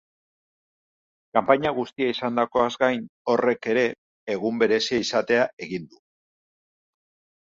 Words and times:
Kanpaina 1.37 1.73
guztia 1.79 2.07
izandakoaz 2.15 2.71
gain, 2.85 3.05
horrek 3.35 3.69
ere 3.75 3.85
egun 4.37 4.59
berezia 4.65 5.03
izatea 5.07 5.45
egin 5.67 5.87
du. 5.93 6.01